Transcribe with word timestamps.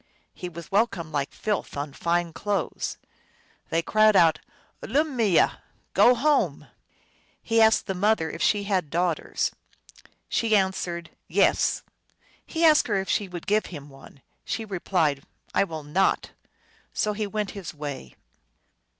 He 0.33 0.49
was 0.49 0.71
welcomed 0.71 1.11
like 1.13 1.31
filth 1.31 1.77
on 1.77 1.93
fine 1.93 2.33
clothes. 2.33 2.97
They 3.69 3.83
cried 3.83 4.15
out," 4.15 4.39
Ulummeye!"" 4.83 5.59
Go 5.93 6.15
home!" 6.15 6.65
He 7.43 7.61
asked 7.61 7.85
the 7.85 7.93
mother 7.93 8.27
if 8.27 8.41
she 8.41 8.63
had 8.63 8.89
daughters. 8.89 9.51
She 10.27 10.55
an 10.55 10.71
swered," 10.71 11.09
Yes." 11.39 11.83
He 12.47 12.65
asked 12.65 12.87
her 12.87 12.95
if 12.99 13.09
she 13.09 13.27
would 13.27 13.45
give 13.45 13.67
him 13.67 13.89
one. 13.89 14.23
She 14.43 14.65
replied," 14.65 15.23
I 15.53 15.63
will 15.65 15.83
not." 15.83 16.31
So 16.93 17.13
he 17.13 17.27
went 17.27 17.51
his 17.51 17.71
way. 17.71 18.15